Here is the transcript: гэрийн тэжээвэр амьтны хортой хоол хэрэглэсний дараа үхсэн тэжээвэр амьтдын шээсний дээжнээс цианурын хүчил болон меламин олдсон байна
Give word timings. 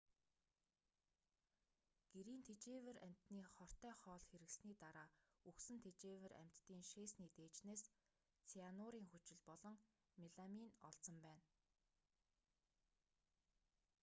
гэрийн 2.13 2.41
тэжээвэр 2.47 2.97
амьтны 3.07 3.41
хортой 3.55 3.93
хоол 4.01 4.23
хэрэглэсний 4.29 4.75
дараа 4.83 5.07
үхсэн 5.49 5.79
тэжээвэр 5.85 6.33
амьтдын 6.43 6.81
шээсний 6.91 7.29
дээжнээс 7.37 7.83
цианурын 8.49 9.07
хүчил 9.11 9.41
болон 9.49 9.75
меламин 10.21 10.69
олдсон 10.87 11.17
байна 11.27 11.45